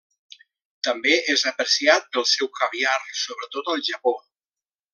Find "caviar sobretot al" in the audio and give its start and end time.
2.61-3.85